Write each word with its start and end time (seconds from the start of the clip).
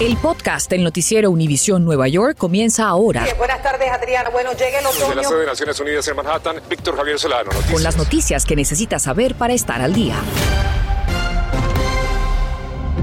El 0.00 0.16
podcast 0.16 0.68
del 0.70 0.82
noticiero 0.82 1.30
Univisión 1.30 1.84
Nueva 1.84 2.08
York 2.08 2.36
comienza 2.36 2.88
ahora. 2.88 3.24
buenas 3.38 3.62
tardes, 3.62 3.88
Adriana. 3.90 4.30
Bueno, 4.30 4.50
llega 4.52 4.80
el 4.80 4.86
otoño. 4.86 5.06
Desde 5.06 5.14
la 5.14 5.24
sede 5.24 5.40
de 5.40 5.46
Naciones 5.46 5.80
Unidas 5.80 6.08
en 6.08 6.16
Manhattan, 6.16 6.56
Víctor 6.68 6.96
Javier 6.96 7.18
Solano. 7.18 7.44
Noticias. 7.44 7.72
Con 7.72 7.82
las 7.82 7.96
noticias 7.96 8.44
que 8.44 8.56
necesitas 8.56 9.02
saber 9.02 9.36
para 9.36 9.54
estar 9.54 9.80
al 9.80 9.92
día. 9.92 10.16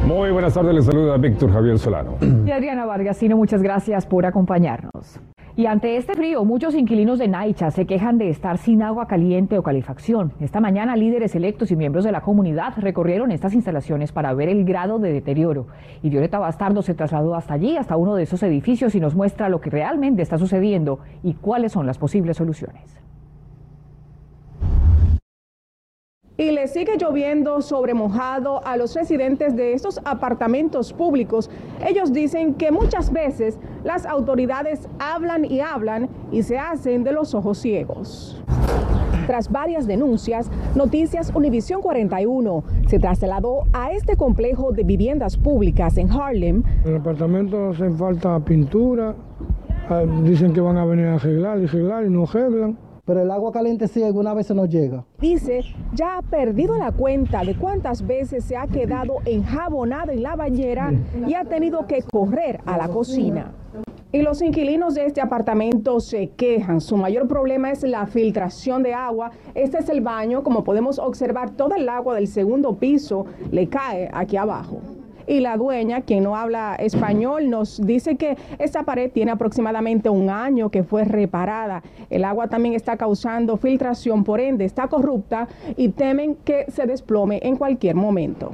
Muy 0.05 0.31
buenas 0.31 0.53
tardes, 0.53 0.73
les 0.73 0.85
saluda 0.85 1.17
Víctor 1.17 1.53
Javier 1.53 1.79
Solano. 1.79 2.17
Y 2.21 2.51
Adriana 2.51 2.85
Vargasino, 2.85 3.37
muchas 3.37 3.61
gracias 3.61 4.05
por 4.05 4.25
acompañarnos. 4.25 5.19
Y 5.59 5.65
ante 5.65 5.97
este 5.97 6.13
frío, 6.13 6.45
muchos 6.45 6.73
inquilinos 6.73 7.19
de 7.19 7.27
Naicha 7.27 7.69
se 7.69 7.85
quejan 7.85 8.17
de 8.17 8.29
estar 8.29 8.57
sin 8.57 8.81
agua 8.81 9.07
caliente 9.07 9.57
o 9.57 9.61
calefacción. 9.61 10.31
Esta 10.39 10.61
mañana, 10.61 10.95
líderes 10.95 11.35
electos 11.35 11.69
y 11.69 11.75
miembros 11.75 12.05
de 12.05 12.13
la 12.13 12.21
comunidad 12.21 12.75
recorrieron 12.77 13.29
estas 13.33 13.53
instalaciones 13.53 14.13
para 14.13 14.33
ver 14.33 14.47
el 14.47 14.63
grado 14.63 14.99
de 14.99 15.11
deterioro. 15.11 15.67
Y 16.01 16.11
Violeta 16.11 16.39
Bastardo 16.39 16.81
se 16.81 16.93
trasladó 16.93 17.35
hasta 17.35 17.55
allí, 17.55 17.75
hasta 17.75 17.97
uno 17.97 18.15
de 18.15 18.23
esos 18.23 18.41
edificios, 18.41 18.95
y 18.95 19.01
nos 19.01 19.15
muestra 19.15 19.49
lo 19.49 19.59
que 19.59 19.69
realmente 19.69 20.21
está 20.21 20.37
sucediendo 20.37 20.99
y 21.23 21.33
cuáles 21.33 21.73
son 21.73 21.85
las 21.85 21.97
posibles 21.97 22.37
soluciones. 22.37 22.97
Y 26.39 26.51
le 26.51 26.69
sigue 26.69 26.97
lloviendo 26.97 27.61
sobre 27.61 27.93
mojado 27.93 28.65
a 28.65 28.77
los 28.77 28.95
residentes 28.95 29.57
de 29.57 29.73
estos 29.73 29.99
apartamentos 30.05 30.93
públicos. 30.93 31.49
Ellos 31.85 32.13
dicen 32.13 32.53
que 32.53 32.71
muchas 32.71 33.11
veces 33.11 33.59
las 33.83 34.05
autoridades 34.05 34.87
hablan 34.99 35.43
y 35.43 35.59
hablan 35.59 36.09
y 36.31 36.43
se 36.43 36.57
hacen 36.57 37.03
de 37.03 37.11
los 37.11 37.35
ojos 37.35 37.57
ciegos. 37.57 38.41
Tras 39.27 39.51
varias 39.51 39.85
denuncias, 39.85 40.49
Noticias 40.75 41.29
Univisión 41.35 41.81
41 41.81 42.63
se 42.87 42.99
trasladó 42.99 43.65
a 43.73 43.91
este 43.91 44.15
complejo 44.15 44.71
de 44.71 44.83
viviendas 44.83 45.35
públicas 45.35 45.97
en 45.97 46.09
Harlem. 46.09 46.63
En 46.85 46.91
el 46.91 46.97
apartamento 47.01 47.71
hace 47.71 47.91
falta 47.91 48.39
pintura, 48.39 49.13
ah, 49.89 50.05
dicen 50.23 50.53
que 50.53 50.61
van 50.61 50.77
a 50.77 50.85
venir 50.85 51.07
a 51.07 51.15
arreglar 51.15 51.59
y 51.59 51.65
arreglar 51.65 52.05
y 52.05 52.09
no 52.09 52.23
arreglan 52.23 52.77
pero 53.09 53.23
el 53.23 53.31
agua 53.31 53.51
caliente 53.51 53.87
sí 53.87 54.03
alguna 54.03 54.35
vez 54.35 54.51
nos 54.51 54.69
llega. 54.69 55.03
Dice, 55.19 55.63
ya 55.95 56.19
ha 56.19 56.21
perdido 56.21 56.77
la 56.77 56.91
cuenta 56.91 57.43
de 57.43 57.55
cuántas 57.55 58.05
veces 58.05 58.43
se 58.43 58.55
ha 58.55 58.67
quedado 58.67 59.15
enjabonado 59.25 60.11
en 60.11 60.21
la 60.21 60.35
bañera 60.35 60.93
y 61.25 61.33
ha 61.33 61.43
tenido 61.43 61.87
que 61.87 62.03
correr 62.03 62.61
a 62.67 62.77
la 62.77 62.87
cocina. 62.87 63.51
Y 64.11 64.21
los 64.21 64.43
inquilinos 64.43 64.93
de 64.93 65.07
este 65.07 65.21
apartamento 65.21 65.99
se 65.99 66.29
quejan. 66.29 66.81
Su 66.81 66.97
mayor 66.97 67.27
problema 67.27 67.71
es 67.71 67.81
la 67.81 68.05
filtración 68.05 68.83
de 68.83 68.93
agua. 68.93 69.31
Este 69.55 69.79
es 69.79 69.89
el 69.89 70.01
baño. 70.01 70.43
Como 70.43 70.63
podemos 70.63 70.99
observar, 70.99 71.49
toda 71.49 71.77
el 71.77 71.89
agua 71.89 72.13
del 72.13 72.27
segundo 72.27 72.75
piso 72.75 73.25
le 73.49 73.69
cae 73.69 74.07
aquí 74.13 74.37
abajo 74.37 74.81
y 75.29 75.41
la 75.41 75.57
dueña, 75.57 76.01
quien 76.01 76.23
no 76.23 76.35
habla 76.35 76.75
español, 76.75 77.51
nos 77.51 77.79
dice 77.85 78.17
que 78.17 78.35
esta 78.57 78.81
pared 78.81 79.11
tiene 79.11 79.29
aproximadamente 79.31 80.09
un 80.09 80.31
año 80.31 80.71
que 80.71 80.83
fue 80.83 81.05
reparada. 81.05 81.83
El 82.09 82.25
agua 82.25 82.47
también 82.47 82.73
está 82.73 82.97
causando 82.97 83.55
filtración, 83.55 84.23
por 84.23 84.39
ende 84.39 84.65
está 84.65 84.87
corrupta 84.87 85.47
y 85.77 85.89
temen 85.89 86.35
que 86.43 86.65
se 86.71 86.87
desplome 86.87 87.39
en 87.43 87.57
cualquier 87.57 87.95
momento. 87.95 88.53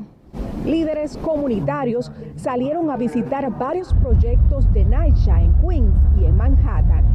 Líderes 0.66 1.18
comunitarios 1.18 2.12
salieron 2.36 2.92
a 2.92 2.98
visitar 2.98 3.50
varios 3.58 3.94
proyectos 3.94 4.72
de 4.74 4.84
Naisha 4.84 5.42
en 5.42 5.54
Queens 5.62 5.96
y 6.20 6.26
en 6.26 6.36
Manhattan 6.36 7.15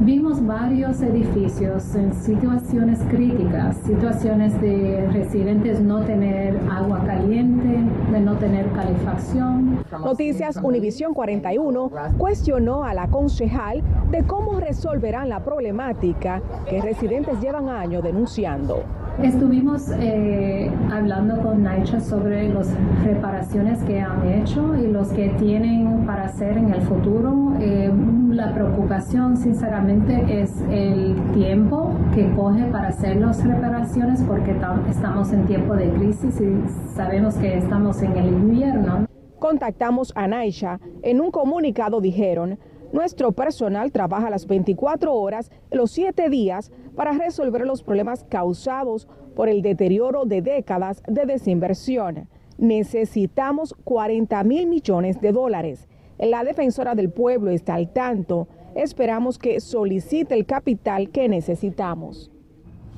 Vimos 0.00 0.44
varios 0.44 1.00
edificios 1.02 1.94
en 1.94 2.12
situaciones 2.12 2.98
críticas, 3.08 3.76
situaciones 3.86 4.60
de 4.60 5.08
residentes 5.12 5.80
no 5.80 6.00
tener 6.00 6.58
agua 6.70 7.04
caliente, 7.04 7.78
de 8.10 8.20
no 8.20 8.36
tener 8.36 8.70
calefacción. 8.72 9.84
Noticias 9.92 10.56
Univisión 10.56 11.14
41 11.14 11.90
cuestionó 12.18 12.84
a 12.84 12.92
la 12.92 13.06
concejal 13.08 13.82
de 14.10 14.24
cómo 14.24 14.58
resolverán 14.58 15.28
la 15.28 15.44
problemática 15.44 16.42
que 16.68 16.80
residentes 16.80 17.40
llevan 17.40 17.68
años 17.68 18.02
denunciando. 18.02 18.82
Estuvimos 19.22 19.90
eh, 19.90 20.70
hablando 20.90 21.40
con 21.40 21.62
Naicha 21.62 22.00
sobre 22.00 22.48
las 22.52 22.68
reparaciones 23.04 23.82
que 23.84 24.00
han 24.00 24.26
hecho 24.28 24.74
y 24.74 24.88
los 24.88 25.08
que 25.12 25.28
tienen 25.38 26.04
para 26.04 26.24
hacer 26.24 26.58
en 26.58 26.74
el 26.74 26.82
futuro. 26.82 27.54
Eh, 27.60 27.92
la 28.30 28.52
preocupación, 28.52 29.36
sinceramente, 29.36 30.42
es 30.42 30.50
el 30.68 31.14
tiempo 31.32 31.92
que 32.12 32.28
coge 32.32 32.64
para 32.64 32.88
hacer 32.88 33.16
las 33.16 33.42
reparaciones 33.46 34.20
porque 34.26 34.56
estamos 34.90 35.32
en 35.32 35.46
tiempo 35.46 35.74
de 35.74 35.90
crisis 35.90 36.40
y 36.40 36.94
sabemos 36.94 37.36
que 37.36 37.56
estamos 37.56 38.02
en 38.02 38.16
el 38.16 38.26
invierno. 38.26 39.06
Contactamos 39.38 40.12
a 40.16 40.26
Naisha. 40.26 40.80
En 41.02 41.20
un 41.20 41.30
comunicado 41.30 42.00
dijeron, 42.00 42.58
nuestro 42.94 43.32
personal 43.32 43.90
trabaja 43.90 44.30
las 44.30 44.46
24 44.46 45.12
horas, 45.12 45.50
los 45.72 45.90
7 45.90 46.30
días, 46.30 46.70
para 46.94 47.10
resolver 47.10 47.66
los 47.66 47.82
problemas 47.82 48.24
causados 48.28 49.08
por 49.34 49.48
el 49.48 49.62
deterioro 49.62 50.26
de 50.26 50.42
décadas 50.42 51.02
de 51.08 51.26
desinversión. 51.26 52.28
Necesitamos 52.56 53.74
40 53.82 54.44
mil 54.44 54.68
millones 54.68 55.20
de 55.20 55.32
dólares. 55.32 55.88
La 56.20 56.44
defensora 56.44 56.94
del 56.94 57.10
pueblo 57.10 57.50
está 57.50 57.74
al 57.74 57.92
tanto. 57.92 58.46
Esperamos 58.76 59.38
que 59.38 59.58
solicite 59.58 60.36
el 60.36 60.46
capital 60.46 61.10
que 61.10 61.28
necesitamos. 61.28 62.30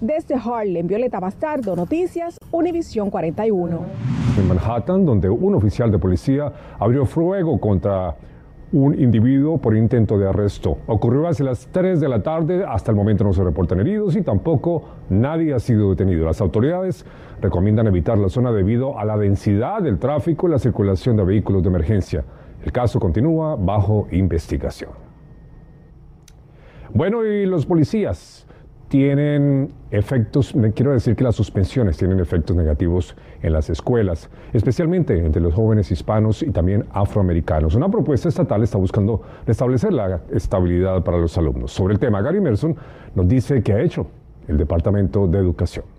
Desde 0.02 0.34
Harlem, 0.34 0.88
Violeta 0.88 1.20
Bastardo, 1.20 1.74
Noticias, 1.74 2.38
Univisión 2.52 3.08
41. 3.08 3.80
En 4.38 4.46
Manhattan, 4.46 5.06
donde 5.06 5.30
un 5.30 5.54
oficial 5.54 5.90
de 5.90 5.98
policía 5.98 6.52
abrió 6.78 7.06
fuego 7.06 7.58
contra 7.58 8.14
un 8.72 8.98
individuo 8.98 9.58
por 9.58 9.76
intento 9.76 10.18
de 10.18 10.28
arresto. 10.28 10.78
Ocurrió 10.86 11.28
hacia 11.28 11.44
las 11.44 11.68
3 11.68 12.00
de 12.00 12.08
la 12.08 12.22
tarde, 12.22 12.64
hasta 12.66 12.90
el 12.90 12.96
momento 12.96 13.24
no 13.24 13.32
se 13.32 13.44
reportan 13.44 13.80
heridos 13.80 14.16
y 14.16 14.22
tampoco 14.22 14.82
nadie 15.08 15.54
ha 15.54 15.58
sido 15.58 15.90
detenido. 15.90 16.24
Las 16.24 16.40
autoridades 16.40 17.06
recomiendan 17.40 17.86
evitar 17.86 18.18
la 18.18 18.28
zona 18.28 18.50
debido 18.52 18.98
a 18.98 19.04
la 19.04 19.16
densidad 19.16 19.82
del 19.82 19.98
tráfico 19.98 20.48
y 20.48 20.50
la 20.50 20.58
circulación 20.58 21.16
de 21.16 21.24
vehículos 21.24 21.62
de 21.62 21.68
emergencia. 21.68 22.24
El 22.64 22.72
caso 22.72 22.98
continúa 22.98 23.56
bajo 23.56 24.08
investigación. 24.10 24.90
Bueno, 26.92 27.24
y 27.24 27.46
los 27.46 27.66
policías 27.66 28.46
tienen 28.88 29.72
efectos, 29.90 30.54
quiero 30.74 30.92
decir 30.92 31.16
que 31.16 31.24
las 31.24 31.34
suspensiones 31.34 31.96
tienen 31.96 32.20
efectos 32.20 32.56
negativos 32.56 33.16
en 33.42 33.52
las 33.52 33.68
escuelas, 33.70 34.30
especialmente 34.52 35.18
entre 35.18 35.42
los 35.42 35.54
jóvenes 35.54 35.90
hispanos 35.90 36.42
y 36.42 36.50
también 36.50 36.84
afroamericanos. 36.92 37.74
Una 37.74 37.88
propuesta 37.88 38.28
estatal 38.28 38.62
está 38.62 38.78
buscando 38.78 39.22
restablecer 39.46 39.92
la 39.92 40.20
estabilidad 40.30 41.02
para 41.02 41.18
los 41.18 41.36
alumnos. 41.36 41.72
Sobre 41.72 41.94
el 41.94 42.00
tema, 42.00 42.22
Gary 42.22 42.40
Merson 42.40 42.76
nos 43.14 43.26
dice 43.26 43.62
qué 43.62 43.72
ha 43.72 43.80
hecho 43.80 44.06
el 44.46 44.56
Departamento 44.56 45.26
de 45.26 45.38
Educación. 45.38 45.95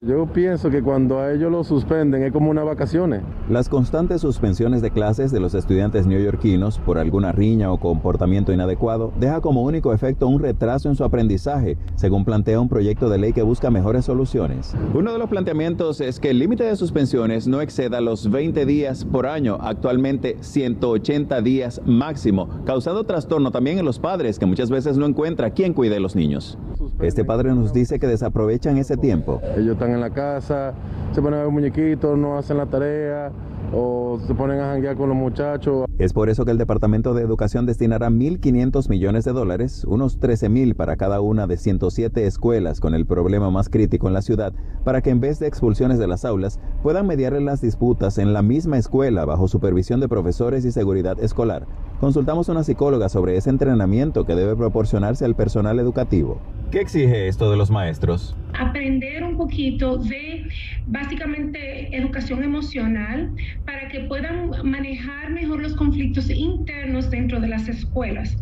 Yo 0.00 0.26
pienso 0.26 0.70
que 0.70 0.80
cuando 0.80 1.18
a 1.18 1.32
ellos 1.32 1.50
lo 1.50 1.64
suspenden 1.64 2.22
es 2.22 2.30
como 2.30 2.52
unas 2.52 2.64
vacaciones. 2.64 3.22
Las 3.50 3.68
constantes 3.68 4.20
suspensiones 4.20 4.80
de 4.80 4.92
clases 4.92 5.32
de 5.32 5.40
los 5.40 5.54
estudiantes 5.54 6.06
neoyorquinos 6.06 6.78
por 6.78 6.98
alguna 6.98 7.32
riña 7.32 7.72
o 7.72 7.80
comportamiento 7.80 8.52
inadecuado 8.52 9.12
deja 9.18 9.40
como 9.40 9.64
único 9.64 9.92
efecto 9.92 10.28
un 10.28 10.38
retraso 10.38 10.88
en 10.88 10.94
su 10.94 11.02
aprendizaje, 11.02 11.76
según 11.96 12.24
plantea 12.24 12.60
un 12.60 12.68
proyecto 12.68 13.08
de 13.08 13.18
ley 13.18 13.32
que 13.32 13.42
busca 13.42 13.72
mejores 13.72 14.04
soluciones. 14.04 14.72
Uno 14.94 15.12
de 15.12 15.18
los 15.18 15.28
planteamientos 15.28 16.00
es 16.00 16.20
que 16.20 16.30
el 16.30 16.38
límite 16.38 16.62
de 16.62 16.76
suspensiones 16.76 17.48
no 17.48 17.60
exceda 17.60 18.00
los 18.00 18.30
20 18.30 18.66
días 18.66 19.04
por 19.04 19.26
año, 19.26 19.58
actualmente 19.60 20.36
180 20.42 21.40
días 21.42 21.82
máximo, 21.84 22.48
causando 22.64 23.02
trastorno 23.02 23.50
también 23.50 23.80
en 23.80 23.84
los 23.84 23.98
padres 23.98 24.38
que 24.38 24.46
muchas 24.46 24.70
veces 24.70 24.96
no 24.96 25.06
encuentra 25.06 25.50
quién 25.50 25.72
cuide 25.72 25.96
a 25.96 26.00
los 26.00 26.14
niños. 26.14 26.56
Este 27.00 27.24
padre 27.24 27.52
nos 27.52 27.72
dice 27.72 27.98
que 27.98 28.06
desaprovechan 28.06 28.78
ese 28.78 28.96
tiempo. 28.96 29.40
Ellos 29.56 29.72
están 29.72 29.87
en 29.92 30.00
la 30.00 30.10
casa, 30.10 30.74
se 31.12 31.22
ponen 31.22 31.40
a 31.40 31.42
ver 31.44 31.52
muñequitos, 31.52 32.16
no 32.18 32.38
hacen 32.38 32.56
la 32.56 32.66
tarea 32.66 33.30
o 33.72 34.18
se 34.26 34.34
ponen 34.34 34.60
a 34.60 34.66
janguear 34.70 34.96
con 34.96 35.08
los 35.08 35.18
muchachos. 35.18 35.86
Es 35.98 36.12
por 36.12 36.30
eso 36.30 36.44
que 36.44 36.52
el 36.52 36.58
Departamento 36.58 37.12
de 37.12 37.22
Educación 37.22 37.66
destinará 37.66 38.08
1.500 38.08 38.88
millones 38.88 39.24
de 39.24 39.32
dólares, 39.32 39.84
unos 39.84 40.20
13.000 40.20 40.74
para 40.74 40.96
cada 40.96 41.20
una 41.20 41.46
de 41.46 41.56
107 41.56 42.26
escuelas 42.26 42.80
con 42.80 42.94
el 42.94 43.04
problema 43.04 43.50
más 43.50 43.68
crítico 43.68 44.06
en 44.08 44.14
la 44.14 44.22
ciudad, 44.22 44.52
para 44.84 45.02
que 45.02 45.10
en 45.10 45.20
vez 45.20 45.38
de 45.38 45.48
expulsiones 45.48 45.98
de 45.98 46.06
las 46.06 46.24
aulas 46.24 46.60
puedan 46.82 47.06
mediar 47.06 47.32
las 47.42 47.60
disputas 47.60 48.18
en 48.18 48.32
la 48.32 48.42
misma 48.42 48.78
escuela 48.78 49.24
bajo 49.24 49.48
supervisión 49.48 50.00
de 50.00 50.08
profesores 50.08 50.64
y 50.64 50.72
seguridad 50.72 51.18
escolar. 51.20 51.66
Consultamos 52.00 52.48
a 52.48 52.52
una 52.52 52.64
psicóloga 52.64 53.08
sobre 53.08 53.36
ese 53.36 53.50
entrenamiento 53.50 54.24
que 54.24 54.36
debe 54.36 54.56
proporcionarse 54.56 55.24
al 55.24 55.34
personal 55.34 55.78
educativo. 55.78 56.38
¿Qué 56.70 56.80
exige 56.80 57.28
esto 57.28 57.50
de 57.50 57.56
los 57.56 57.70
maestros? 57.70 58.36
Aprender 58.52 59.24
un 59.24 59.38
poquito 59.38 59.96
de 59.96 60.44
básicamente 60.84 61.96
educación 61.96 62.44
emocional 62.44 63.32
para 63.64 63.88
que 63.88 64.00
puedan 64.00 64.50
manejar 64.64 65.30
mejor 65.30 65.62
los 65.62 65.74
conflictos 65.76 66.28
internos 66.28 67.10
dentro 67.10 67.40
de 67.40 67.48
las 67.48 67.68
escuelas. 67.68 68.36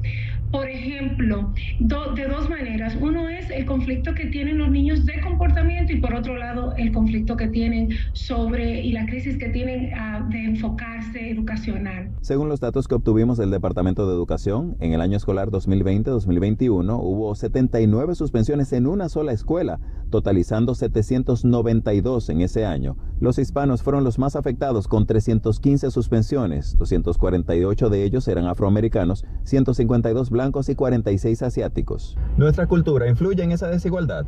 Por 0.51 0.69
ejemplo, 0.69 1.53
de 1.81 2.29
dos 2.29 2.49
maneras. 2.49 2.97
Uno 3.01 3.29
es 3.29 3.51
el 3.51 3.67
conflicto 3.67 4.15
que 4.15 4.27
tienen 4.27 4.59
los 4.59 4.71
niños 4.71 5.05
de 5.05 5.21
comportamiento 5.21 5.93
y 5.93 6.01
por 6.01 6.15
otro 6.15 6.37
lado 6.37 6.75
el 6.77 6.93
conflicto 6.93 7.37
que 7.37 7.49
tienen 7.49 7.91
sobre 8.13 8.81
y 8.83 8.93
la 8.93 9.07
crisis 9.07 9.37
que 9.37 9.49
tienen 9.49 9.93
uh, 9.93 10.29
de 10.31 10.45
enfocarse 10.45 11.31
educacional. 11.31 12.11
Según 12.21 12.49
los 12.49 12.61
datos 12.61 12.89
que 12.89 12.95
obtuvimos 12.95 13.39
del 13.39 13.51
Departamento 13.51 14.07
de 14.07 14.15
Educación, 14.15 14.77
en 14.81 14.93
el 14.93 15.01
año 15.01 15.17
escolar 15.17 15.51
2020-2021 15.51 16.99
hubo 17.01 17.35
79 17.35 18.15
suspensiones 18.15 18.73
en 18.73 18.87
una 18.87 19.09
sola 19.09 19.33
escuela, 19.33 19.81
totalizando 20.11 20.75
792 20.75 22.29
en 22.31 22.41
ese 22.41 22.65
año. 22.65 22.97
Los 23.21 23.39
hispanos 23.39 23.83
fueron 23.83 24.05
los 24.05 24.19
más 24.19 24.37
afectados 24.37 24.89
con 24.89 25.07
315 25.07 25.91
suspensiones, 25.91 26.77
248 26.77 27.91
de 27.91 28.05
ellos 28.05 28.29
eran 28.29 28.47
afroamericanos, 28.47 29.25
152 29.45 30.31
blancos 30.37 30.69
y 30.69 30.75
46 30.75 31.43
asiáticos. 31.43 32.17
¿Nuestra 32.37 32.67
cultura 32.67 33.09
influye 33.09 33.43
en 33.43 33.53
esa 33.53 33.69
desigualdad? 33.69 34.27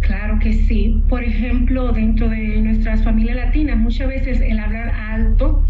Claro 0.00 0.38
que 0.38 0.52
sí. 0.52 1.02
Por 1.08 1.22
ejemplo, 1.22 1.92
dentro 1.92 2.28
de 2.30 2.60
nuestras 2.62 3.02
familias 3.02 3.36
latinas, 3.36 3.76
muchas 3.76 4.08
veces 4.08 4.40
el 4.40 4.58
hablar 4.58 4.88
alto 4.88 5.62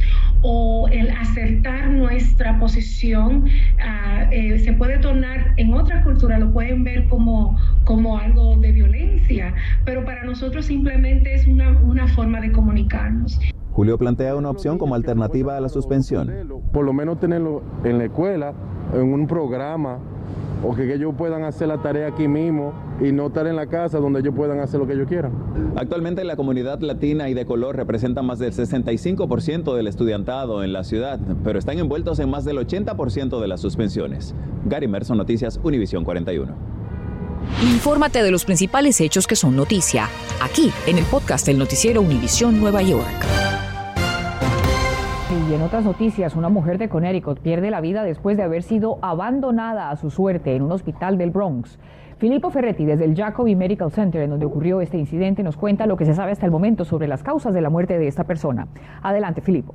o 0.42 0.88
el 0.92 1.10
acertar 1.10 1.90
nuestra 1.90 2.58
posición 2.60 3.44
uh, 3.46 4.30
eh, 4.30 4.58
se 4.58 4.72
puede 4.74 4.98
tornar 4.98 5.54
en 5.56 5.74
otras 5.74 6.04
culturas, 6.04 6.38
lo 6.38 6.52
pueden 6.52 6.84
ver 6.84 7.08
como, 7.08 7.58
como 7.84 8.18
algo 8.18 8.56
de 8.58 8.70
violencia, 8.70 9.54
pero 9.84 10.04
para 10.04 10.22
nosotros 10.22 10.66
simplemente 10.66 11.34
es 11.34 11.46
una, 11.46 11.70
una 11.80 12.06
forma 12.06 12.40
de 12.40 12.52
comunicarnos. 12.52 13.40
Julio 13.78 13.96
plantea 13.96 14.34
una 14.34 14.50
opción 14.50 14.76
como 14.76 14.96
alternativa 14.96 15.56
a 15.56 15.60
la 15.60 15.68
suspensión. 15.68 16.28
Por 16.72 16.84
lo 16.84 16.92
menos 16.92 17.20
tenerlo 17.20 17.62
en 17.84 17.98
la 17.98 18.06
escuela, 18.06 18.52
en 18.92 19.12
un 19.12 19.28
programa, 19.28 20.00
o 20.64 20.74
que 20.74 20.92
ellos 20.92 21.14
puedan 21.16 21.44
hacer 21.44 21.68
la 21.68 21.80
tarea 21.80 22.08
aquí 22.08 22.26
mismo 22.26 22.72
y 23.00 23.12
no 23.12 23.28
estar 23.28 23.46
en 23.46 23.54
la 23.54 23.68
casa 23.68 24.00
donde 24.00 24.18
ellos 24.18 24.34
puedan 24.34 24.58
hacer 24.58 24.80
lo 24.80 24.88
que 24.88 24.94
ellos 24.94 25.06
quieran. 25.06 25.30
Actualmente 25.76 26.24
la 26.24 26.34
comunidad 26.34 26.80
latina 26.80 27.28
y 27.28 27.34
de 27.34 27.46
color 27.46 27.76
representa 27.76 28.20
más 28.20 28.40
del 28.40 28.52
65% 28.52 29.76
del 29.76 29.86
estudiantado 29.86 30.64
en 30.64 30.72
la 30.72 30.82
ciudad, 30.82 31.20
pero 31.44 31.60
están 31.60 31.78
envueltos 31.78 32.18
en 32.18 32.30
más 32.30 32.44
del 32.44 32.58
80% 32.58 33.40
de 33.40 33.46
las 33.46 33.60
suspensiones. 33.60 34.34
Gary 34.64 34.88
Merson, 34.88 35.18
Noticias, 35.18 35.60
Univisión 35.62 36.02
41. 36.02 36.52
Infórmate 37.62 38.24
de 38.24 38.32
los 38.32 38.44
principales 38.44 39.00
hechos 39.00 39.28
que 39.28 39.36
son 39.36 39.54
noticia, 39.54 40.08
aquí 40.42 40.72
en 40.88 40.98
el 40.98 41.04
podcast 41.04 41.46
del 41.46 41.58
noticiero 41.58 42.00
Univisión 42.00 42.58
Nueva 42.58 42.82
York. 42.82 43.47
Y 45.46 45.54
en 45.54 45.62
otras 45.62 45.84
noticias, 45.84 46.34
una 46.34 46.48
mujer 46.48 46.78
de 46.78 46.88
Connecticut 46.88 47.38
pierde 47.38 47.70
la 47.70 47.80
vida 47.80 48.02
después 48.02 48.36
de 48.36 48.42
haber 48.42 48.64
sido 48.64 48.98
abandonada 49.02 49.88
a 49.90 49.96
su 49.96 50.10
suerte 50.10 50.56
en 50.56 50.62
un 50.62 50.72
hospital 50.72 51.16
del 51.16 51.30
Bronx. 51.30 51.78
Filippo 52.18 52.50
Ferretti, 52.50 52.84
desde 52.84 53.04
el 53.04 53.14
Jacobi 53.14 53.54
Medical 53.54 53.92
Center, 53.92 54.22
en 54.22 54.30
donde 54.30 54.46
ocurrió 54.46 54.80
este 54.80 54.98
incidente, 54.98 55.44
nos 55.44 55.56
cuenta 55.56 55.86
lo 55.86 55.96
que 55.96 56.06
se 56.06 56.14
sabe 56.14 56.32
hasta 56.32 56.44
el 56.44 56.50
momento 56.50 56.84
sobre 56.84 57.06
las 57.06 57.22
causas 57.22 57.54
de 57.54 57.60
la 57.60 57.70
muerte 57.70 57.98
de 57.98 58.08
esta 58.08 58.24
persona. 58.24 58.66
Adelante, 59.00 59.40
Filippo. 59.40 59.74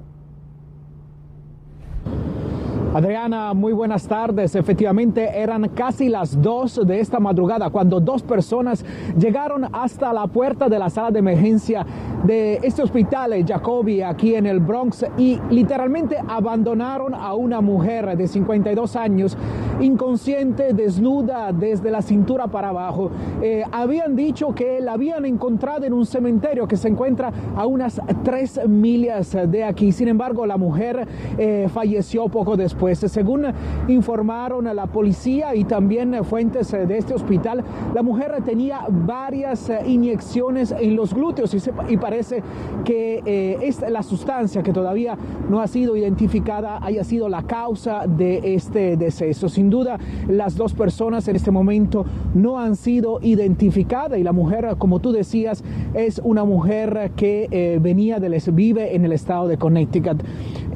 Adriana, 2.94 3.56
muy 3.56 3.74
buenas 3.74 4.08
tardes. 4.08 4.54
Efectivamente, 4.54 5.28
eran 5.40 5.68
casi 5.70 6.10
las 6.10 6.40
dos 6.40 6.80
de 6.86 7.00
esta 7.00 7.20
madrugada 7.20 7.72
cuando 7.72 8.00
dos 8.00 8.22
personas 8.22 8.86
llegaron 9.18 9.68
hasta 9.74 10.14
la 10.14 10.28
puerta 10.28 10.70
de 10.70 10.78
la 10.78 10.92
sala 10.92 11.10
de 11.10 11.18
emergencia 11.18 11.88
de 12.24 12.60
este 12.62 12.84
hospital, 12.84 13.34
Jacobi, 13.48 14.04
aquí 14.04 14.36
en 14.36 14.46
el 14.46 14.60
Bronx, 14.60 15.08
y 15.18 15.40
literalmente 15.50 16.18
abandonaron 16.28 17.16
a 17.16 17.34
una 17.34 17.62
mujer 17.62 18.16
de 18.16 18.28
52 18.28 18.96
años, 18.96 19.36
inconsciente, 19.82 20.74
desnuda 20.74 21.52
desde 21.52 21.92
la 21.92 22.02
cintura 22.02 22.48
para 22.48 22.70
abajo. 22.70 23.12
Eh, 23.42 23.64
habían 23.72 24.16
dicho 24.16 24.54
que 24.54 24.80
la 24.82 24.94
habían 24.94 25.26
encontrado 25.26 25.86
en 25.86 25.94
un 25.94 26.06
cementerio 26.06 26.68
que 26.68 26.78
se 26.78 26.88
encuentra 26.88 27.32
a 27.56 27.66
unas 27.66 28.02
tres 28.24 28.60
millas 28.68 29.38
de 29.48 29.64
aquí. 29.64 29.92
Sin 29.92 30.08
embargo, 30.08 30.46
la 30.46 30.58
mujer 30.58 31.08
eh, 31.38 31.68
falleció 31.74 32.28
poco 32.28 32.58
después 32.58 33.00
según 33.00 33.46
informaron 33.88 34.68
a 34.68 34.74
la 34.74 34.88
policía 34.88 35.56
y 35.56 35.64
también 35.64 36.24
fuentes 36.24 36.72
de 36.72 36.98
este 36.98 37.14
hospital, 37.14 37.64
la 37.94 38.04
mujer 38.04 38.36
tenía 38.44 38.86
varias 38.90 39.72
inyecciones 39.86 40.72
en 40.72 40.96
los 40.96 41.14
glúteos 41.14 41.54
y, 41.90 41.98
parece 41.98 42.44
que 42.84 43.22
eh, 43.26 43.58
es 43.62 43.82
la 43.82 44.04
sustancia 44.04 44.64
que 44.64 44.74
todavía 44.74 45.18
no 45.50 45.60
ha 45.60 45.68
sido 45.68 45.96
identificada 45.96 46.80
haya 46.82 47.04
sido 47.04 47.30
la 47.30 47.44
causa 47.44 48.06
de 48.08 48.56
este 48.56 48.98
deceso. 48.98 49.50
Sin 49.50 49.63
duda, 49.70 50.00
las 50.28 50.56
dos 50.56 50.74
personas 50.74 51.28
en 51.28 51.36
este 51.36 51.52
momento 51.52 52.06
no 52.34 52.60
han 52.60 52.76
sido 52.76 53.20
identificadas 53.22 54.20
y 54.20 54.24
la 54.24 54.32
mujer, 54.32 54.76
como 54.78 55.00
tú 55.00 55.12
decías, 55.12 55.64
es 55.94 56.20
una 56.24 56.44
mujer 56.44 57.12
que 57.16 57.48
eh, 57.52 57.80
venía 57.82 58.20
del 58.20 58.34
vive 58.52 58.96
en 58.96 59.06
el 59.06 59.14
estado 59.14 59.48
de 59.48 59.58
Connecticut. 59.58 60.24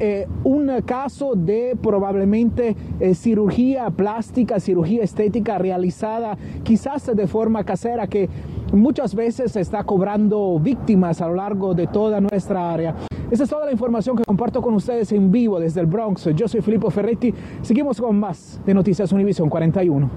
Eh, 0.00 0.26
un 0.44 0.70
caso 0.84 1.34
de 1.34 1.76
probablemente 1.80 2.76
eh, 3.00 3.14
cirugía 3.14 3.90
plástica, 3.90 4.60
cirugía 4.60 5.02
estética 5.02 5.58
realizada 5.58 6.38
quizás 6.62 7.10
de 7.14 7.26
forma 7.26 7.64
casera 7.64 8.06
que 8.06 8.28
muchas 8.72 9.14
veces 9.14 9.56
está 9.56 9.82
cobrando 9.82 10.58
víctimas 10.60 11.20
a 11.20 11.28
lo 11.28 11.34
largo 11.34 11.74
de 11.74 11.86
toda 11.88 12.20
nuestra 12.20 12.72
área. 12.72 13.07
Esa 13.30 13.44
es 13.44 13.50
toda 13.50 13.66
la 13.66 13.72
información 13.72 14.16
que 14.16 14.24
comparto 14.24 14.62
con 14.62 14.72
ustedes 14.72 15.12
en 15.12 15.30
vivo 15.30 15.60
desde 15.60 15.82
el 15.82 15.86
Bronx. 15.86 16.30
Yo 16.34 16.48
soy 16.48 16.62
Filippo 16.62 16.90
Ferretti. 16.90 17.34
Seguimos 17.60 18.00
con 18.00 18.18
más 18.18 18.58
de 18.64 18.72
Noticias 18.72 19.12
Univision 19.12 19.50
41. 19.50 20.10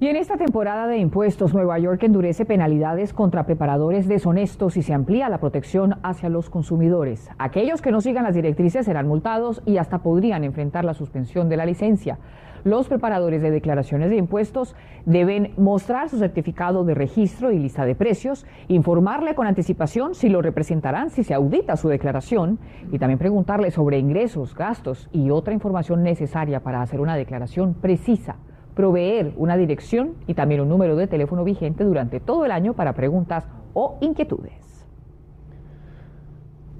Y 0.00 0.06
en 0.06 0.16
esta 0.16 0.38
temporada 0.38 0.86
de 0.86 0.96
impuestos, 0.96 1.52
Nueva 1.52 1.78
York 1.78 2.02
endurece 2.02 2.46
penalidades 2.46 3.12
contra 3.12 3.44
preparadores 3.44 4.08
deshonestos 4.08 4.78
y 4.78 4.82
se 4.82 4.94
amplía 4.94 5.28
la 5.28 5.36
protección 5.36 5.96
hacia 6.02 6.30
los 6.30 6.48
consumidores. 6.48 7.28
Aquellos 7.36 7.82
que 7.82 7.90
no 7.90 8.00
sigan 8.00 8.24
las 8.24 8.34
directrices 8.34 8.86
serán 8.86 9.06
multados 9.06 9.60
y 9.66 9.76
hasta 9.76 9.98
podrían 9.98 10.44
enfrentar 10.44 10.86
la 10.86 10.94
suspensión 10.94 11.50
de 11.50 11.58
la 11.58 11.66
licencia. 11.66 12.16
Los 12.64 12.88
preparadores 12.88 13.40
de 13.40 13.50
declaraciones 13.50 14.10
de 14.10 14.16
impuestos 14.16 14.76
deben 15.06 15.52
mostrar 15.56 16.10
su 16.10 16.18
certificado 16.18 16.84
de 16.84 16.94
registro 16.94 17.52
y 17.52 17.58
lista 17.58 17.86
de 17.86 17.94
precios, 17.94 18.46
informarle 18.68 19.34
con 19.34 19.46
anticipación 19.46 20.14
si 20.14 20.28
lo 20.28 20.42
representarán 20.42 21.10
si 21.10 21.24
se 21.24 21.32
audita 21.32 21.76
su 21.76 21.88
declaración 21.88 22.58
y 22.92 22.98
también 22.98 23.18
preguntarle 23.18 23.70
sobre 23.70 23.98
ingresos, 23.98 24.54
gastos 24.54 25.08
y 25.12 25.30
otra 25.30 25.54
información 25.54 26.02
necesaria 26.02 26.60
para 26.60 26.82
hacer 26.82 27.00
una 27.00 27.16
declaración 27.16 27.74
precisa 27.74 28.36
proveer 28.74 29.32
una 29.36 29.56
dirección 29.56 30.14
y 30.26 30.34
también 30.34 30.60
un 30.60 30.68
número 30.68 30.96
de 30.96 31.06
teléfono 31.06 31.44
vigente 31.44 31.84
durante 31.84 32.20
todo 32.20 32.44
el 32.44 32.50
año 32.50 32.74
para 32.74 32.92
preguntas 32.92 33.46
o 33.74 33.98
inquietudes. 34.00 34.59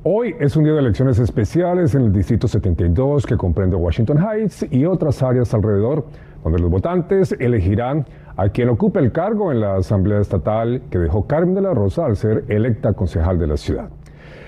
Hoy 0.03 0.35
es 0.41 0.57
un 0.57 0.65
día 0.65 0.73
de 0.73 0.79
elecciones 0.79 1.19
especiales 1.19 1.95
en 1.95 2.01
el 2.01 2.13
Distrito 2.15 2.49
72 2.49 3.27
que 3.27 3.37
comprende 3.37 3.77
Washington 3.77 4.17
Heights 4.17 4.67
y 4.71 4.87
otras 4.87 5.23
áreas 5.23 5.53
alrededor, 5.53 6.07
donde 6.43 6.59
los 6.59 6.71
votantes 6.71 7.37
elegirán 7.39 8.07
a 8.35 8.49
quien 8.49 8.71
ocupe 8.71 8.99
el 8.99 9.13
cargo 9.13 9.53
en 9.53 9.61
la 9.61 9.77
Asamblea 9.77 10.21
Estatal 10.21 10.81
que 10.91 10.97
dejó 10.97 11.27
Carmen 11.27 11.55
de 11.55 11.61
la 11.61 11.75
Rosa 11.75 12.07
al 12.07 12.17
ser 12.17 12.47
electa 12.49 12.95
concejal 12.95 13.39
de 13.39 13.47
la 13.47 13.59
ciudad. 13.59 13.91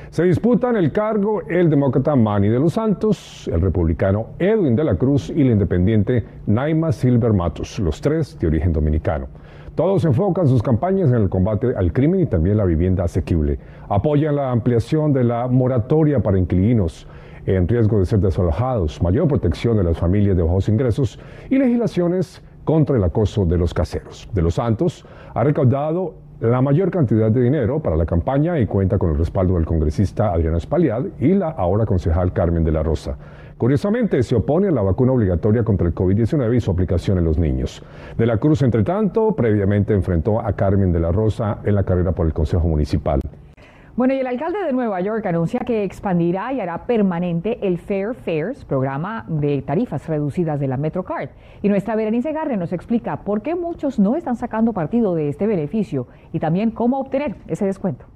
Se 0.09 0.23
disputan 0.23 0.75
el 0.75 0.91
cargo 0.91 1.43
el 1.47 1.69
demócrata 1.69 2.17
Manny 2.17 2.49
de 2.49 2.59
los 2.59 2.73
Santos, 2.73 3.47
el 3.53 3.61
republicano 3.61 4.29
Edwin 4.39 4.75
de 4.75 4.85
la 4.85 4.95
Cruz 4.95 5.29
y 5.29 5.43
el 5.43 5.51
independiente 5.51 6.25
Naima 6.47 6.93
Silver 6.93 7.35
Matos, 7.35 7.79
los 7.79 8.01
tres 8.01 8.39
de 8.39 8.47
origen 8.47 8.73
dominicano. 8.73 9.29
Todos 9.75 10.05
enfocan 10.05 10.47
sus 10.49 10.63
campañas 10.63 11.09
en 11.09 11.17
el 11.17 11.31
combate 11.31 11.75
al 11.75 11.95
crimen 11.95 12.21
y 12.21 12.27
también 12.27 12.59
la 12.59 12.67
vivienda 12.67 13.05
asequible. 13.05 13.59
Apoyan 13.89 14.37
la 14.37 14.51
ampliación 14.51 15.15
de 15.15 15.25
la 15.25 15.49
moratoria 15.49 16.21
para 16.21 16.39
inquilinos 16.39 17.07
en 17.47 17.67
riesgo 17.67 17.99
de 17.99 18.05
ser 18.05 18.21
desalojados, 18.21 19.01
mayor 19.01 19.29
protección 19.29 19.79
de 19.79 19.85
las 19.85 19.97
familias 19.97 20.37
de 20.37 20.43
bajos 20.43 20.69
ingresos 20.69 21.19
y 21.49 21.57
legislaciones 21.57 22.43
contra 22.65 22.97
el 22.97 23.05
acoso 23.05 23.47
de 23.47 23.57
los 23.57 23.73
caseros. 23.73 24.29
De 24.35 24.43
los 24.43 24.55
Santos 24.57 25.07
ha 25.33 25.43
recaudado 25.43 26.17
la 26.43 26.61
mayor 26.61 26.91
cantidad 26.91 27.31
de 27.31 27.41
dinero 27.41 27.79
para 27.79 27.95
la 27.95 28.05
campaña 28.05 28.59
y 28.59 28.67
cuenta 28.67 28.99
con 28.99 29.13
el 29.13 29.19
respaldo 29.19 29.55
del 29.55 29.65
congresista 29.65 30.33
Adriano 30.33 30.57
Espaliad 30.57 31.05
y 31.21 31.35
la 31.35 31.51
ahora 31.51 31.87
concejal 31.87 32.33
Carmen 32.33 32.65
de 32.65 32.73
la 32.73 32.83
Rosa. 32.83 33.17
Curiosamente, 33.57 34.21
se 34.25 34.35
opone 34.35 34.67
a 34.67 34.73
la 34.73 34.83
vacuna 34.83 35.13
obligatoria 35.13 35.63
contra 35.63 35.87
el 35.87 35.95
COVID-19 35.95 36.57
y 36.57 36.61
su 36.61 36.73
aplicación 36.73 37.19
en 37.19 37.25
los 37.25 37.39
niños. 37.39 37.81
De 38.19 38.27
la 38.27 38.39
Cruz, 38.39 38.63
entre 38.63 38.83
tanto, 38.83 39.37
previamente 39.37 39.95
enfrentó 39.95 40.41
a 40.41 40.53
Carmen 40.55 40.91
de 40.91 40.99
la 40.99 41.13
Rosa 41.13 41.59
en 41.63 41.77
la 41.77 41.85
carrera 41.85 42.11
por 42.11 42.27
el 42.27 42.33
Consejo 42.33 42.67
Municipal. 42.67 43.21
Bueno, 43.95 44.15
y 44.15 44.21
el 44.21 44.27
alcalde 44.27 44.65
de 44.65 44.73
Nueva 44.73 45.03
York 45.03 45.27
anuncia 45.27 45.61
que 45.61 45.85
expandirá 45.85 46.51
y 46.55 46.61
hará 46.61 46.87
permanente 46.87 47.59
el 47.61 47.77
Fair 47.77 48.15
Fares, 48.15 48.65
programa 48.65 49.27
de 49.29 49.61
tarifas 49.61 50.09
reducidas 50.09 50.59
de 50.59 50.67
la 50.67 50.79
MetroCard. 50.79 51.29
Y 51.61 51.69
nuestra 51.69 51.95
Berenice 51.95 52.33
Garre 52.33 52.57
nos 52.57 52.73
explica 52.73 53.19
por 53.19 53.43
qué 53.43 53.55
muchos 53.55 53.99
no 53.99 54.17
están 54.17 54.37
sacando 54.37 54.73
partido 54.73 55.15
de 55.15 55.29
este 55.29 55.47
beneficio 55.47 56.07
y 56.33 56.39
también 56.39 56.71
cómo 56.71 57.01
obtener 57.01 57.37
ese 57.49 57.67
descuento. 57.67 58.07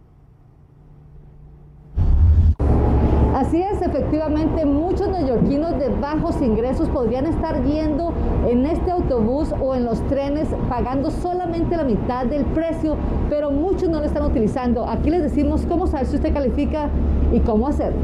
Así 3.37 3.61
es, 3.61 3.83
efectivamente, 3.83 4.64
muchos 4.64 5.11
neoyorquinos 5.11 5.78
de 5.78 5.90
bajos 5.90 6.40
ingresos 6.40 6.88
podrían 6.88 7.26
estar 7.26 7.62
yendo 7.64 8.14
en 8.49 8.64
este 8.64 8.90
autobús 8.90 9.55
o 9.61 9.75
en 9.75 9.85
los 9.85 10.00
trenes 10.09 10.49
pagando 10.71 11.11
solamente 11.11 11.76
la 11.76 11.85
mitad 11.85 12.25
del 12.25 12.47
precio, 12.47 12.97
pero 13.28 13.50
muchos 13.50 13.90
no 13.90 14.00
lo 14.00 14.07
están 14.07 14.25
utilizando. 14.25 14.88
Aquí 14.88 15.11
les 15.11 15.23
decimos 15.23 15.66
cómo 15.69 15.87
saber 15.87 16.07
si 16.07 16.16
usted 16.16 16.33
califica 16.33 16.88
y 17.31 17.40
cómo 17.40 17.69
hacerlo. 17.69 18.00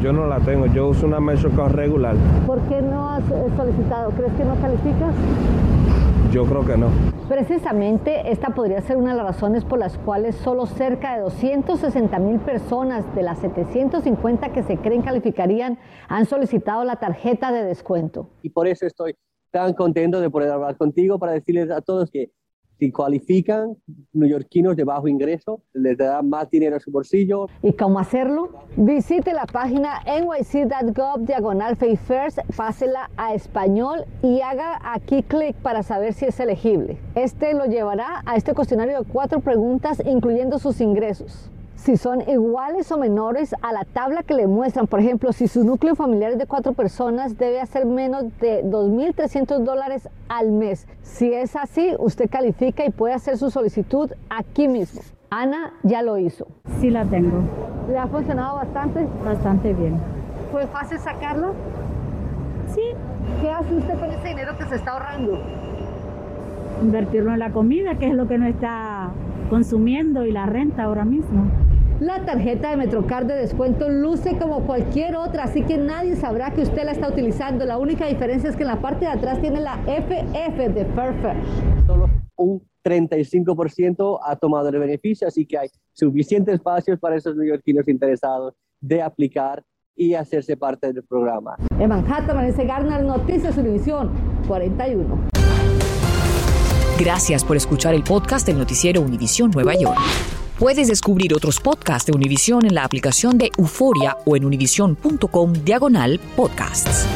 Yo 0.00 0.12
no 0.12 0.28
la 0.28 0.38
tengo, 0.38 0.66
yo 0.66 0.86
uso 0.86 1.08
una 1.08 1.18
Metrocard 1.18 1.72
regular. 1.72 2.14
¿Por 2.46 2.60
qué 2.68 2.80
no 2.82 3.10
has 3.10 3.28
eh, 3.28 3.46
solicitado? 3.56 4.10
¿Crees 4.12 4.32
que 4.34 4.44
no 4.44 4.54
calificas? 4.60 5.14
Yo 6.30 6.44
creo 6.44 6.64
que 6.64 6.76
no. 6.76 7.19
Precisamente 7.30 8.32
esta 8.32 8.56
podría 8.56 8.80
ser 8.80 8.96
una 8.96 9.12
de 9.12 9.18
las 9.18 9.24
razones 9.24 9.64
por 9.64 9.78
las 9.78 9.96
cuales 9.98 10.34
solo 10.34 10.66
cerca 10.66 11.14
de 11.14 11.22
260 11.22 12.18
mil 12.18 12.40
personas 12.40 13.04
de 13.14 13.22
las 13.22 13.38
750 13.38 14.52
que 14.52 14.64
se 14.64 14.78
creen 14.78 15.02
calificarían 15.02 15.78
han 16.08 16.26
solicitado 16.26 16.82
la 16.82 16.96
tarjeta 16.96 17.52
de 17.52 17.62
descuento. 17.62 18.28
Y 18.42 18.50
por 18.50 18.66
eso 18.66 18.84
estoy 18.84 19.14
tan 19.52 19.74
contento 19.74 20.20
de 20.20 20.28
poder 20.28 20.50
hablar 20.50 20.76
contigo 20.76 21.20
para 21.20 21.30
decirles 21.30 21.70
a 21.70 21.80
todos 21.80 22.10
que 22.10 22.32
si 22.80 22.90
cualifican, 22.90 23.76
neoyorquinos 24.14 24.74
de 24.74 24.84
bajo 24.84 25.06
ingreso, 25.06 25.62
les 25.74 25.98
dará 25.98 26.22
más 26.22 26.50
dinero 26.50 26.76
a 26.76 26.80
su 26.80 26.90
bolsillo. 26.90 27.46
¿Y 27.62 27.74
cómo 27.74 27.98
hacerlo? 27.98 28.48
Visite 28.76 29.34
la 29.34 29.44
página 29.44 30.00
nyc.gov 30.06 31.26
diagonal 31.26 31.76
First, 31.76 32.38
pásela 32.56 33.10
a 33.18 33.34
español 33.34 34.06
y 34.22 34.40
haga 34.40 34.80
aquí 34.82 35.22
clic 35.22 35.54
para 35.56 35.82
saber 35.82 36.14
si 36.14 36.24
es 36.24 36.40
elegible. 36.40 36.98
Este 37.14 37.52
lo 37.52 37.66
llevará 37.66 38.22
a 38.24 38.36
este 38.36 38.54
cuestionario 38.54 39.02
de 39.02 39.04
cuatro 39.04 39.40
preguntas, 39.40 40.02
incluyendo 40.04 40.58
sus 40.58 40.80
ingresos 40.80 41.50
si 41.82 41.96
son 41.96 42.20
iguales 42.28 42.92
o 42.92 42.98
menores 42.98 43.54
a 43.62 43.72
la 43.72 43.84
tabla 43.84 44.22
que 44.22 44.34
le 44.34 44.46
muestran. 44.46 44.86
Por 44.86 45.00
ejemplo, 45.00 45.32
si 45.32 45.48
su 45.48 45.64
núcleo 45.64 45.94
familiar 45.94 46.32
es 46.32 46.38
de 46.38 46.46
cuatro 46.46 46.74
personas, 46.74 47.38
debe 47.38 47.60
hacer 47.60 47.86
menos 47.86 48.24
de 48.38 48.62
2.300 48.64 49.60
dólares 49.60 50.08
al 50.28 50.52
mes. 50.52 50.86
Si 51.02 51.32
es 51.32 51.56
así, 51.56 51.94
usted 51.98 52.28
califica 52.28 52.84
y 52.84 52.90
puede 52.90 53.14
hacer 53.14 53.38
su 53.38 53.50
solicitud 53.50 54.10
aquí 54.28 54.68
mismo. 54.68 55.00
Ana 55.30 55.72
ya 55.82 56.02
lo 56.02 56.18
hizo. 56.18 56.46
Sí 56.80 56.90
la 56.90 57.04
tengo. 57.04 57.40
¿Le 57.88 57.96
ha 57.96 58.06
funcionado 58.06 58.56
bastante? 58.56 59.06
Bastante 59.24 59.72
bien. 59.72 59.98
¿Fue 60.52 60.66
fácil 60.66 60.98
sacarla? 60.98 61.52
Sí. 62.74 62.82
¿Qué 63.40 63.50
hace 63.50 63.74
usted 63.74 63.98
con 63.98 64.10
ese 64.10 64.28
dinero 64.28 64.56
que 64.58 64.64
se 64.66 64.74
está 64.74 64.92
ahorrando? 64.92 65.38
Invertirlo 66.82 67.32
en 67.32 67.38
la 67.38 67.50
comida, 67.50 67.94
que 67.94 68.08
es 68.08 68.14
lo 68.14 68.26
que 68.26 68.38
no 68.38 68.46
está 68.46 69.10
consumiendo 69.48 70.26
y 70.26 70.32
la 70.32 70.46
renta 70.46 70.84
ahora 70.84 71.04
mismo. 71.04 71.44
La 72.00 72.24
tarjeta 72.24 72.70
de 72.70 72.78
Metrocard 72.78 73.26
de 73.26 73.34
descuento 73.34 73.90
luce 73.90 74.38
como 74.38 74.66
cualquier 74.66 75.16
otra, 75.16 75.44
así 75.44 75.62
que 75.62 75.76
nadie 75.76 76.16
sabrá 76.16 76.50
que 76.50 76.62
usted 76.62 76.84
la 76.84 76.92
está 76.92 77.10
utilizando. 77.10 77.66
La 77.66 77.76
única 77.76 78.06
diferencia 78.06 78.48
es 78.48 78.56
que 78.56 78.62
en 78.62 78.68
la 78.68 78.80
parte 78.80 79.00
de 79.00 79.10
atrás 79.10 79.38
tiene 79.42 79.60
la 79.60 79.76
FF 79.84 80.72
de 80.72 80.86
Perfect. 80.86 81.86
Solo 81.86 82.08
un 82.36 82.62
35% 82.82 84.18
ha 84.24 84.36
tomado 84.36 84.70
el 84.70 84.78
beneficio, 84.78 85.28
así 85.28 85.44
que 85.44 85.58
hay 85.58 85.68
suficientes 85.92 86.54
espacios 86.54 86.98
para 86.98 87.16
esos 87.16 87.36
neoyorquinos 87.36 87.86
interesados 87.86 88.54
de 88.80 89.02
aplicar 89.02 89.62
y 89.94 90.14
hacerse 90.14 90.56
parte 90.56 90.94
del 90.94 91.02
programa. 91.02 91.56
En 91.78 91.90
Manhattan, 91.90 92.34
Vanessa 92.34 92.64
Garner, 92.64 93.04
Noticias 93.04 93.58
Univisión 93.58 94.10
41. 94.48 95.28
Gracias 96.98 97.44
por 97.44 97.58
escuchar 97.58 97.92
el 97.94 98.04
podcast 98.04 98.46
del 98.46 98.56
noticiero 98.56 99.02
Univisión 99.02 99.50
Nueva 99.50 99.74
York. 99.74 100.39
Puedes 100.60 100.88
descubrir 100.88 101.32
otros 101.32 101.58
podcasts 101.58 102.04
de 102.04 102.12
Univisión 102.12 102.66
en 102.66 102.74
la 102.74 102.84
aplicación 102.84 103.38
de 103.38 103.50
Euforia 103.56 104.18
o 104.26 104.36
en 104.36 104.44
univision.com 104.44 105.54
diagonal 105.54 106.20
podcasts. 106.36 107.06